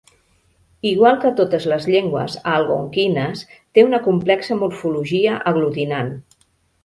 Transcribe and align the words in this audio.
Igual 0.91 1.17
que 1.23 1.31
totes 1.39 1.67
les 1.71 1.83
llengües 1.95 2.37
algonquines, 2.53 3.45
té 3.77 3.85
una 3.89 4.01
complexa 4.07 4.57
morfologia 4.65 5.35
aglutinant. 5.53 6.11